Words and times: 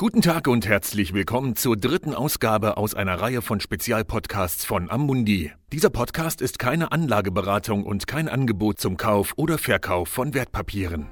Guten 0.00 0.22
Tag 0.22 0.48
und 0.48 0.66
herzlich 0.66 1.12
willkommen 1.12 1.56
zur 1.56 1.76
dritten 1.76 2.14
Ausgabe 2.14 2.78
aus 2.78 2.94
einer 2.94 3.20
Reihe 3.20 3.42
von 3.42 3.60
Spezialpodcasts 3.60 4.64
von 4.64 4.90
Amundi. 4.90 5.52
Dieser 5.74 5.90
Podcast 5.90 6.40
ist 6.40 6.58
keine 6.58 6.90
Anlageberatung 6.90 7.84
und 7.84 8.06
kein 8.06 8.26
Angebot 8.26 8.80
zum 8.80 8.96
Kauf 8.96 9.34
oder 9.36 9.58
Verkauf 9.58 10.08
von 10.08 10.32
Wertpapieren. 10.32 11.06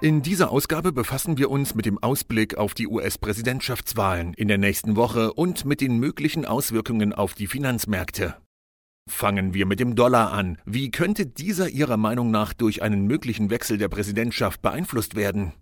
In 0.00 0.22
dieser 0.22 0.52
Ausgabe 0.52 0.92
befassen 0.92 1.36
wir 1.36 1.50
uns 1.50 1.74
mit 1.74 1.84
dem 1.84 2.00
Ausblick 2.00 2.56
auf 2.56 2.74
die 2.74 2.86
US-Präsidentschaftswahlen 2.86 4.32
in 4.34 4.46
der 4.46 4.58
nächsten 4.58 4.94
Woche 4.94 5.32
und 5.32 5.64
mit 5.64 5.80
den 5.80 5.98
möglichen 5.98 6.44
Auswirkungen 6.44 7.12
auf 7.12 7.34
die 7.34 7.48
Finanzmärkte. 7.48 8.36
Fangen 9.10 9.52
wir 9.52 9.66
mit 9.66 9.80
dem 9.80 9.96
Dollar 9.96 10.30
an. 10.30 10.58
Wie 10.64 10.92
könnte 10.92 11.26
dieser 11.26 11.68
Ihrer 11.68 11.96
Meinung 11.96 12.30
nach 12.30 12.52
durch 12.52 12.82
einen 12.82 13.08
möglichen 13.08 13.50
Wechsel 13.50 13.78
der 13.78 13.88
Präsidentschaft 13.88 14.62
beeinflusst 14.62 15.16
werden? 15.16 15.52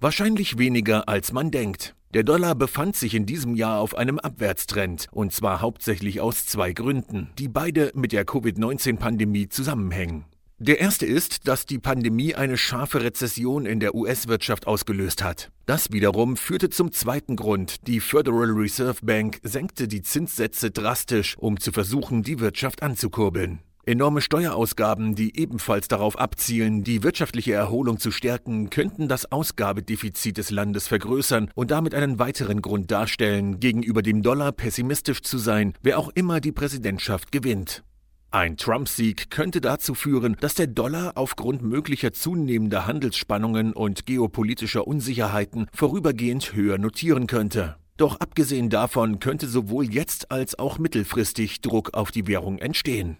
Wahrscheinlich 0.00 0.58
weniger, 0.58 1.08
als 1.08 1.32
man 1.32 1.50
denkt. 1.50 1.96
Der 2.14 2.22
Dollar 2.22 2.54
befand 2.54 2.94
sich 2.94 3.14
in 3.14 3.26
diesem 3.26 3.56
Jahr 3.56 3.80
auf 3.80 3.96
einem 3.96 4.20
Abwärtstrend, 4.20 5.08
und 5.10 5.32
zwar 5.32 5.60
hauptsächlich 5.60 6.20
aus 6.20 6.46
zwei 6.46 6.72
Gründen, 6.72 7.30
die 7.36 7.48
beide 7.48 7.90
mit 7.94 8.12
der 8.12 8.24
Covid-19-Pandemie 8.24 9.48
zusammenhängen. 9.48 10.24
Der 10.60 10.78
erste 10.78 11.04
ist, 11.04 11.48
dass 11.48 11.66
die 11.66 11.80
Pandemie 11.80 12.36
eine 12.36 12.56
scharfe 12.56 13.02
Rezession 13.02 13.66
in 13.66 13.80
der 13.80 13.96
US-Wirtschaft 13.96 14.68
ausgelöst 14.68 15.24
hat. 15.24 15.50
Das 15.66 15.90
wiederum 15.90 16.36
führte 16.36 16.70
zum 16.70 16.92
zweiten 16.92 17.34
Grund. 17.34 17.86
Die 17.88 17.98
Federal 17.98 18.52
Reserve 18.52 19.04
Bank 19.04 19.40
senkte 19.42 19.88
die 19.88 20.02
Zinssätze 20.02 20.70
drastisch, 20.70 21.36
um 21.38 21.58
zu 21.58 21.72
versuchen, 21.72 22.22
die 22.22 22.38
Wirtschaft 22.38 22.84
anzukurbeln. 22.84 23.58
Enorme 23.88 24.20
Steuerausgaben, 24.20 25.14
die 25.14 25.40
ebenfalls 25.40 25.88
darauf 25.88 26.18
abzielen, 26.18 26.84
die 26.84 27.02
wirtschaftliche 27.02 27.54
Erholung 27.54 27.98
zu 27.98 28.10
stärken, 28.10 28.68
könnten 28.68 29.08
das 29.08 29.32
Ausgabedefizit 29.32 30.36
des 30.36 30.50
Landes 30.50 30.86
vergrößern 30.88 31.50
und 31.54 31.70
damit 31.70 31.94
einen 31.94 32.18
weiteren 32.18 32.60
Grund 32.60 32.90
darstellen, 32.90 33.60
gegenüber 33.60 34.02
dem 34.02 34.22
Dollar 34.22 34.52
pessimistisch 34.52 35.22
zu 35.22 35.38
sein, 35.38 35.72
wer 35.80 35.98
auch 35.98 36.10
immer 36.10 36.42
die 36.42 36.52
Präsidentschaft 36.52 37.32
gewinnt. 37.32 37.82
Ein 38.30 38.58
Trump-Sieg 38.58 39.30
könnte 39.30 39.62
dazu 39.62 39.94
führen, 39.94 40.36
dass 40.38 40.52
der 40.52 40.66
Dollar 40.66 41.12
aufgrund 41.14 41.62
möglicher 41.62 42.12
zunehmender 42.12 42.86
Handelsspannungen 42.86 43.72
und 43.72 44.04
geopolitischer 44.04 44.86
Unsicherheiten 44.86 45.66
vorübergehend 45.72 46.52
höher 46.52 46.76
notieren 46.76 47.26
könnte. 47.26 47.76
Doch 47.96 48.20
abgesehen 48.20 48.68
davon 48.68 49.18
könnte 49.18 49.48
sowohl 49.48 49.90
jetzt 49.90 50.30
als 50.30 50.58
auch 50.58 50.78
mittelfristig 50.78 51.62
Druck 51.62 51.94
auf 51.94 52.10
die 52.10 52.26
Währung 52.26 52.58
entstehen. 52.58 53.16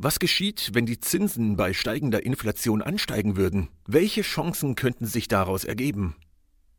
Was 0.00 0.20
geschieht, 0.20 0.70
wenn 0.74 0.86
die 0.86 1.00
Zinsen 1.00 1.56
bei 1.56 1.72
steigender 1.72 2.24
Inflation 2.24 2.82
ansteigen 2.82 3.36
würden? 3.36 3.66
Welche 3.84 4.22
Chancen 4.22 4.76
könnten 4.76 5.06
sich 5.06 5.26
daraus 5.26 5.64
ergeben? 5.64 6.14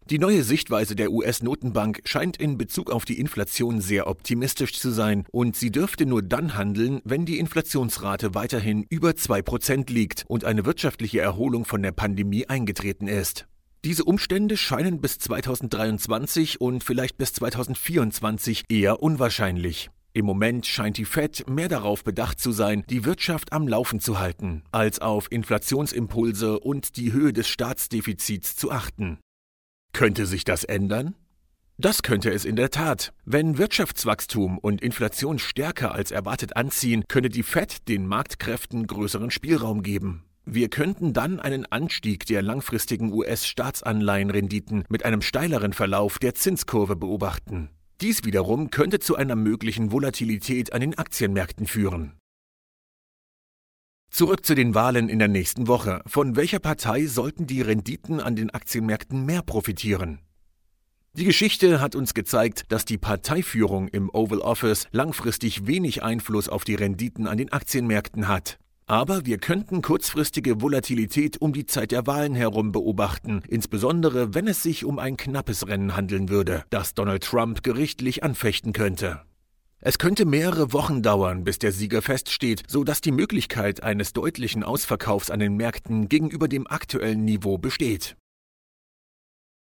Die 0.09 0.19
neue 0.19 0.41
Sichtweise 0.41 0.95
der 0.95 1.11
US-Notenbank 1.11 1.99
scheint 2.05 2.37
in 2.37 2.57
Bezug 2.57 2.89
auf 2.89 3.03
die 3.03 3.19
Inflation 3.19 3.81
sehr 3.81 4.07
optimistisch 4.07 4.79
zu 4.79 4.89
sein 4.91 5.25
und 5.31 5.57
sie 5.57 5.69
dürfte 5.69 6.05
nur 6.05 6.21
dann 6.21 6.55
handeln, 6.55 7.01
wenn 7.03 7.25
die 7.25 7.39
Inflationsrate 7.39 8.35
weiterhin 8.35 8.85
über 8.89 9.09
2% 9.09 9.91
liegt 9.91 10.23
und 10.29 10.45
eine 10.45 10.65
wirtschaftliche 10.65 11.19
Erholung 11.19 11.65
von 11.65 11.83
der 11.83 11.91
Pandemie 11.91 12.47
eingetreten 12.47 13.09
ist. 13.09 13.47
Diese 13.83 14.05
Umstände 14.05 14.55
scheinen 14.55 15.01
bis 15.01 15.19
2023 15.19 16.61
und 16.61 16.85
vielleicht 16.85 17.17
bis 17.17 17.33
2024 17.33 18.63
eher 18.69 19.03
unwahrscheinlich. 19.03 19.89
Im 20.13 20.25
Moment 20.25 20.65
scheint 20.65 20.97
die 20.97 21.05
Fed 21.05 21.47
mehr 21.47 21.67
darauf 21.67 22.03
bedacht 22.03 22.39
zu 22.39 22.51
sein, 22.51 22.83
die 22.89 23.05
Wirtschaft 23.05 23.53
am 23.53 23.67
Laufen 23.67 23.99
zu 23.99 24.19
halten, 24.19 24.63
als 24.71 24.99
auf 24.99 25.31
Inflationsimpulse 25.31 26.59
und 26.59 26.97
die 26.97 27.13
Höhe 27.13 27.31
des 27.31 27.47
Staatsdefizits 27.47 28.55
zu 28.55 28.71
achten. 28.71 29.19
Könnte 29.93 30.25
sich 30.25 30.43
das 30.43 30.63
ändern? 30.63 31.15
Das 31.77 32.03
könnte 32.03 32.31
es 32.31 32.43
in 32.43 32.55
der 32.57 32.71
Tat. 32.71 33.13
Wenn 33.23 33.57
Wirtschaftswachstum 33.57 34.57
und 34.57 34.81
Inflation 34.81 35.39
stärker 35.39 35.93
als 35.93 36.11
erwartet 36.11 36.57
anziehen, 36.57 37.05
könne 37.07 37.29
die 37.29 37.43
Fed 37.43 37.87
den 37.87 38.05
Marktkräften 38.05 38.85
größeren 38.85 39.31
Spielraum 39.31 39.81
geben. 39.81 40.25
Wir 40.43 40.69
könnten 40.69 41.13
dann 41.13 41.39
einen 41.39 41.65
Anstieg 41.67 42.25
der 42.25 42.41
langfristigen 42.41 43.13
US-Staatsanleihenrenditen 43.13 44.83
mit 44.89 45.05
einem 45.05 45.21
steileren 45.21 45.73
Verlauf 45.73 46.17
der 46.17 46.33
Zinskurve 46.33 46.95
beobachten. 46.95 47.69
Dies 48.01 48.23
wiederum 48.23 48.69
könnte 48.69 48.99
zu 48.99 49.17
einer 49.17 49.35
möglichen 49.35 49.91
Volatilität 49.91 50.71
an 50.71 50.79
den 50.79 50.97
Aktienmärkten 50.97 51.67
führen. 51.67 52.13
Zurück 54.09 54.45
zu 54.45 54.55
den 54.55 54.73
Wahlen 54.73 55.09
in 55.09 55.19
der 55.19 55.27
nächsten 55.27 55.67
Woche. 55.67 56.01
Von 56.05 56.35
welcher 56.37 56.59
Partei 56.59 57.05
sollten 57.07 57.45
die 57.45 57.61
Renditen 57.61 58.21
an 58.21 58.35
den 58.35 58.51
Aktienmärkten 58.51 59.25
mehr 59.25 59.41
profitieren? 59.41 60.19
Die 61.13 61.25
Geschichte 61.25 61.81
hat 61.81 61.95
uns 61.95 62.13
gezeigt, 62.13 62.71
dass 62.71 62.85
die 62.85 62.97
Parteiführung 62.97 63.87
im 63.87 64.09
Oval 64.09 64.39
Office 64.39 64.87
langfristig 64.91 65.67
wenig 65.67 66.01
Einfluss 66.01 66.47
auf 66.47 66.63
die 66.63 66.75
Renditen 66.75 67.27
an 67.27 67.37
den 67.37 67.51
Aktienmärkten 67.51 68.27
hat. 68.27 68.58
Aber 68.89 69.23
wir 69.27 69.37
könnten 69.37 69.83
kurzfristige 69.83 70.61
Volatilität 70.61 71.39
um 71.39 71.53
die 71.53 71.67
Zeit 71.67 71.91
der 71.91 72.07
Wahlen 72.07 72.33
herum 72.33 72.71
beobachten, 72.71 73.43
insbesondere 73.47 74.33
wenn 74.33 74.47
es 74.47 74.63
sich 74.63 74.83
um 74.83 74.97
ein 74.97 75.15
knappes 75.15 75.67
Rennen 75.67 75.95
handeln 75.95 76.29
würde, 76.29 76.63
das 76.71 76.95
Donald 76.95 77.23
Trump 77.23 77.61
gerichtlich 77.61 78.23
anfechten 78.23 78.73
könnte. 78.73 79.21
Es 79.79 79.99
könnte 79.99 80.25
mehrere 80.25 80.73
Wochen 80.73 81.03
dauern, 81.03 81.43
bis 81.43 81.59
der 81.59 81.71
Sieger 81.71 82.01
feststeht, 82.01 82.63
so 82.67 82.83
dass 82.83 82.99
die 82.99 83.11
Möglichkeit 83.11 83.83
eines 83.83 84.13
deutlichen 84.13 84.63
Ausverkaufs 84.63 85.29
an 85.29 85.39
den 85.39 85.55
Märkten 85.55 86.09
gegenüber 86.09 86.47
dem 86.47 86.65
aktuellen 86.65 87.23
Niveau 87.23 87.59
besteht. 87.59 88.17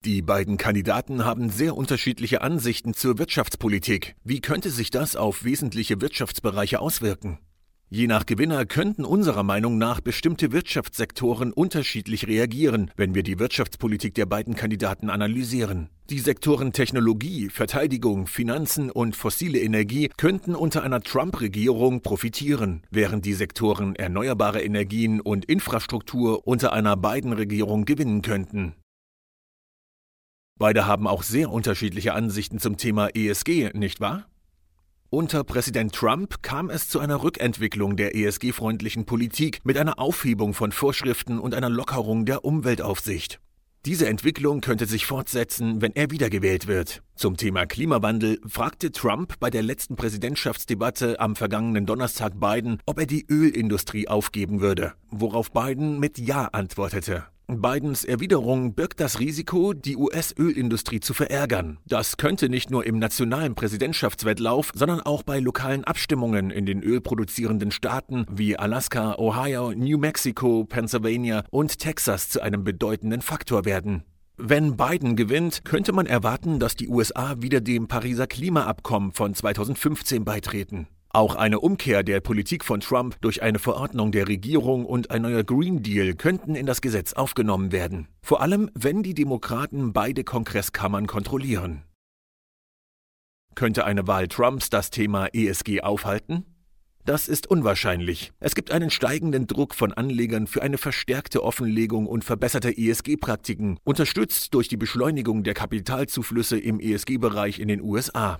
Die 0.06 0.22
beiden 0.22 0.56
Kandidaten 0.56 1.26
haben 1.26 1.50
sehr 1.50 1.76
unterschiedliche 1.76 2.40
Ansichten 2.40 2.94
zur 2.94 3.18
Wirtschaftspolitik. 3.18 4.16
Wie 4.24 4.40
könnte 4.40 4.70
sich 4.70 4.92
das 4.92 5.18
auf 5.18 5.44
wesentliche 5.44 6.00
Wirtschaftsbereiche 6.00 6.80
auswirken? 6.80 7.38
Je 7.92 8.06
nach 8.06 8.28
Gewinner 8.28 8.68
könnten 8.68 9.04
unserer 9.04 9.42
Meinung 9.42 9.80
nach 9.80 10.00
bestimmte 10.00 10.52
Wirtschaftssektoren 10.52 11.52
unterschiedlich 11.52 12.28
reagieren, 12.28 12.92
wenn 12.96 13.16
wir 13.16 13.24
die 13.24 13.40
Wirtschaftspolitik 13.40 14.14
der 14.14 14.28
beiden 14.28 14.54
Kandidaten 14.54 15.10
analysieren. 15.10 15.90
Die 16.12 16.20
Sektoren 16.20 16.72
Technologie, 16.72 17.50
Verteidigung, 17.50 18.28
Finanzen 18.28 18.92
und 18.92 19.16
fossile 19.16 19.60
Energie 19.60 20.12
könnten 20.18 20.54
unter 20.54 20.84
einer 20.84 21.02
Trump-Regierung 21.02 22.04
profitieren, 22.04 22.84
während 22.92 23.26
die 23.26 23.34
Sektoren 23.34 23.96
erneuerbare 23.96 24.62
Energien 24.62 25.20
und 25.20 25.46
Infrastruktur 25.46 26.48
unter 26.48 26.74
einer 26.74 26.96
Biden-Regierung 26.96 27.86
gewinnen 27.86 28.22
könnten. 28.22 28.76
Beide 30.60 30.86
haben 30.86 31.08
auch 31.08 31.24
sehr 31.24 31.50
unterschiedliche 31.50 32.14
Ansichten 32.14 32.60
zum 32.60 32.78
Thema 32.78 33.08
ESG, 33.16 33.72
nicht 33.74 34.00
wahr? 34.00 34.29
Unter 35.12 35.44
Präsident 35.44 35.96
Trump 35.96 36.44
kam 36.44 36.70
es 36.70 36.88
zu 36.88 37.00
einer 37.00 37.24
Rückentwicklung 37.24 37.96
der 37.96 38.14
ESG-freundlichen 38.14 39.06
Politik 39.06 39.60
mit 39.64 39.76
einer 39.76 39.98
Aufhebung 39.98 40.54
von 40.54 40.72
Vorschriften 40.72 41.40
und 41.40 41.56
einer 41.56 41.70
Lockerung 41.70 42.26
der 42.26 42.46
Umweltaufsicht. 42.46 43.40
Diese 43.88 44.08
Entwicklung 44.08 44.62
könnte 44.62 44.86
sich 44.86 45.08
fortsetzen, 45.08 45.82
wenn 45.82 45.96
er 45.96 46.12
wiedergewählt 46.12 46.68
wird. 46.68 47.02
Zum 47.16 47.38
Thema 47.38 47.66
Klimawandel 47.66 48.40
fragte 48.46 48.92
Trump 48.92 49.40
bei 49.40 49.50
der 49.50 49.64
letzten 49.64 49.96
Präsidentschaftsdebatte 49.96 51.20
am 51.20 51.36
vergangenen 51.36 51.88
Donnerstag 51.88 52.40
Biden, 52.40 52.78
ob 52.86 53.00
er 53.00 53.08
die 53.08 53.26
Ölindustrie 53.28 54.08
aufgeben 54.08 54.62
würde, 54.62 54.94
worauf 55.10 55.52
Biden 55.52 56.00
mit 56.00 56.20
Ja 56.20 56.50
antwortete. 56.52 57.26
Bidens 57.50 58.06
Erwiderung 58.06 58.76
birgt 58.76 59.00
das 59.00 59.20
Risiko, 59.20 59.74
die 59.74 59.98
US-Ölindustrie 59.98 61.00
zu 61.00 61.16
verärgern. 61.16 61.80
Das 61.88 62.18
könnte 62.18 62.48
nicht 62.48 62.70
nur 62.70 62.86
im 62.86 63.00
nationalen 63.00 63.56
Präsidentschaftswettlauf, 63.56 64.72
sondern 64.76 65.02
auch 65.02 65.24
bei 65.24 65.40
lokalen 65.40 65.84
Abstimmungen 65.84 66.52
in 66.52 66.68
den 66.68 66.84
ölproduzierenden 66.84 67.72
Staaten 67.72 68.28
wie 68.30 68.56
Alaska, 68.56 69.16
Ohio, 69.16 69.72
New 69.72 69.98
Mexico, 69.98 70.64
Pennsylvania 70.66 71.44
und 71.50 71.80
Texas 71.80 72.30
zu 72.30 72.40
einem 72.40 72.64
bedeutenden 72.64 73.24
Faktor 73.24 73.66
werden. 73.66 74.04
Wenn 74.38 74.78
Biden 74.78 75.16
gewinnt, 75.16 75.66
könnte 75.66 75.92
man 75.92 76.06
erwarten, 76.06 76.60
dass 76.60 76.76
die 76.76 76.88
USA 76.88 77.36
wieder 77.40 77.62
dem 77.62 77.88
Pariser 77.88 78.28
Klimaabkommen 78.28 79.12
von 79.12 79.34
2015 79.34 80.24
beitreten. 80.24 80.88
Auch 81.12 81.36
eine 81.36 81.60
Umkehr 81.60 82.04
der 82.04 82.20
Politik 82.20 82.64
von 82.64 82.82
Trump 82.82 83.20
durch 83.22 83.42
eine 83.42 83.58
Verordnung 83.58 84.12
der 84.12 84.28
Regierung 84.28 84.86
und 84.86 85.10
ein 85.10 85.24
neuer 85.24 85.44
Green 85.44 85.82
Deal 85.82 86.14
könnten 86.14 86.54
in 86.54 86.68
das 86.68 86.82
Gesetz 86.82 87.14
aufgenommen 87.14 87.72
werden. 87.72 88.08
Vor 88.22 88.42
allem, 88.42 88.70
wenn 88.76 89.02
die 89.02 89.16
Demokraten 89.16 89.92
beide 89.92 90.24
Kongresskammern 90.24 91.08
kontrollieren. 91.08 91.84
Könnte 93.56 93.86
eine 93.86 94.06
Wahl 94.06 94.28
Trumps 94.28 94.70
das 94.70 94.92
Thema 94.92 95.28
ESG 95.34 95.82
aufhalten? 95.82 96.46
Das 97.06 97.28
ist 97.28 97.48
unwahrscheinlich. 97.48 98.32
Es 98.40 98.54
gibt 98.54 98.70
einen 98.70 98.92
steigenden 98.92 99.48
Druck 99.48 99.74
von 99.74 99.92
Anlegern 99.94 100.46
für 100.46 100.62
eine 100.62 100.78
verstärkte 100.78 101.44
Offenlegung 101.44 102.06
und 102.06 102.24
verbesserte 102.24 102.78
ESG-Praktiken, 102.78 103.80
unterstützt 103.84 104.54
durch 104.54 104.68
die 104.68 104.78
Beschleunigung 104.78 105.44
der 105.44 105.56
Kapitalzuflüsse 105.56 106.60
im 106.60 106.80
ESG-Bereich 106.80 107.58
in 107.58 107.68
den 107.68 107.82
USA. 107.82 108.40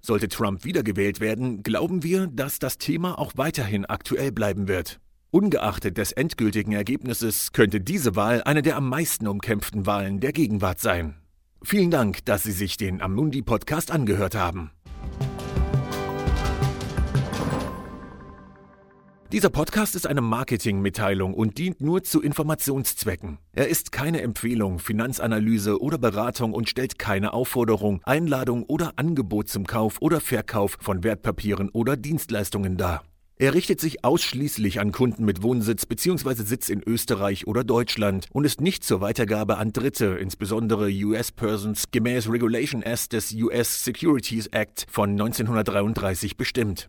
Sollte 0.00 0.28
Trump 0.28 0.64
wiedergewählt 0.64 1.20
werden, 1.20 1.62
glauben 1.62 2.02
wir, 2.02 2.26
dass 2.28 2.58
das 2.58 2.78
Thema 2.78 3.18
auch 3.18 3.32
weiterhin 3.36 3.84
aktuell 3.84 4.32
bleiben 4.32 4.68
wird. 4.68 5.00
Ungeachtet 5.30 5.98
des 5.98 6.12
endgültigen 6.12 6.72
Ergebnisses 6.72 7.52
könnte 7.52 7.80
diese 7.80 8.16
Wahl 8.16 8.42
eine 8.44 8.62
der 8.62 8.76
am 8.76 8.88
meisten 8.88 9.26
umkämpften 9.26 9.84
Wahlen 9.84 10.20
der 10.20 10.32
Gegenwart 10.32 10.80
sein. 10.80 11.16
Vielen 11.62 11.90
Dank, 11.90 12.24
dass 12.24 12.44
Sie 12.44 12.52
sich 12.52 12.76
den 12.76 13.02
Amundi 13.02 13.42
Podcast 13.42 13.90
angehört 13.90 14.36
haben. 14.36 14.70
Dieser 19.30 19.50
Podcast 19.50 19.94
ist 19.94 20.06
eine 20.06 20.22
Marketingmitteilung 20.22 21.34
und 21.34 21.58
dient 21.58 21.82
nur 21.82 22.02
zu 22.02 22.22
Informationszwecken. 22.22 23.36
Er 23.52 23.68
ist 23.68 23.92
keine 23.92 24.22
Empfehlung, 24.22 24.78
Finanzanalyse 24.78 25.82
oder 25.82 25.98
Beratung 25.98 26.54
und 26.54 26.70
stellt 26.70 26.98
keine 26.98 27.34
Aufforderung, 27.34 28.00
Einladung 28.04 28.64
oder 28.64 28.94
Angebot 28.96 29.50
zum 29.50 29.66
Kauf 29.66 30.00
oder 30.00 30.22
Verkauf 30.22 30.78
von 30.80 31.04
Wertpapieren 31.04 31.68
oder 31.68 31.98
Dienstleistungen 31.98 32.78
dar. 32.78 33.02
Er 33.36 33.52
richtet 33.52 33.80
sich 33.80 34.02
ausschließlich 34.02 34.80
an 34.80 34.92
Kunden 34.92 35.26
mit 35.26 35.42
Wohnsitz 35.42 35.84
bzw. 35.84 36.42
Sitz 36.42 36.70
in 36.70 36.82
Österreich 36.82 37.46
oder 37.46 37.64
Deutschland 37.64 38.28
und 38.32 38.46
ist 38.46 38.62
nicht 38.62 38.82
zur 38.82 39.02
Weitergabe 39.02 39.58
an 39.58 39.74
Dritte, 39.74 40.06
insbesondere 40.06 40.88
US-Persons, 40.90 41.90
gemäß 41.90 42.30
Regulation 42.30 42.82
S 42.82 43.10
des 43.10 43.34
US 43.34 43.84
Securities 43.84 44.46
Act 44.46 44.86
von 44.90 45.10
1933 45.10 46.38
bestimmt. 46.38 46.88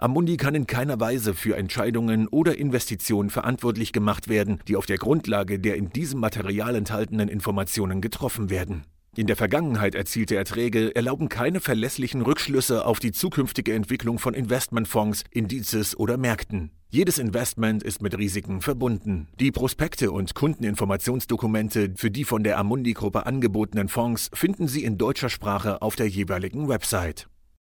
Amundi 0.00 0.38
kann 0.38 0.54
in 0.54 0.66
keiner 0.66 0.98
Weise 0.98 1.34
für 1.34 1.58
Entscheidungen 1.58 2.26
oder 2.26 2.56
Investitionen 2.56 3.28
verantwortlich 3.28 3.92
gemacht 3.92 4.30
werden, 4.30 4.60
die 4.66 4.76
auf 4.76 4.86
der 4.86 4.96
Grundlage 4.96 5.58
der 5.58 5.76
in 5.76 5.90
diesem 5.90 6.20
Material 6.20 6.74
enthaltenen 6.74 7.28
Informationen 7.28 8.00
getroffen 8.00 8.48
werden. 8.48 8.84
In 9.14 9.26
der 9.26 9.36
Vergangenheit 9.36 9.94
erzielte 9.94 10.36
Erträge 10.36 10.96
erlauben 10.96 11.28
keine 11.28 11.60
verlässlichen 11.60 12.22
Rückschlüsse 12.22 12.86
auf 12.86 12.98
die 12.98 13.12
zukünftige 13.12 13.74
Entwicklung 13.74 14.18
von 14.18 14.32
Investmentfonds, 14.32 15.24
Indizes 15.32 15.94
oder 15.98 16.16
Märkten. 16.16 16.70
Jedes 16.88 17.18
Investment 17.18 17.82
ist 17.82 18.00
mit 18.00 18.16
Risiken 18.16 18.62
verbunden. 18.62 19.28
Die 19.38 19.52
Prospekte 19.52 20.12
und 20.12 20.34
Kundeninformationsdokumente 20.34 21.92
für 21.96 22.10
die 22.10 22.24
von 22.24 22.42
der 22.42 22.56
Amundi-Gruppe 22.56 23.26
angebotenen 23.26 23.88
Fonds 23.88 24.30
finden 24.32 24.66
Sie 24.66 24.82
in 24.82 24.96
deutscher 24.96 25.28
Sprache 25.28 25.82
auf 25.82 25.94
der 25.94 26.08
jeweiligen 26.08 26.68
Website. 26.68 27.29